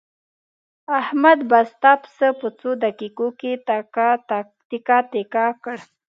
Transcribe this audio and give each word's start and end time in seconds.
احمد 0.99 1.39
بسته 1.51 1.91
پسه 2.01 2.27
په 2.39 2.47
څو 2.59 2.69
دقیقو 2.83 3.27
کې 3.39 3.51
تکه 3.67 4.09
تکه 5.11 5.45
کړ. 5.63 5.77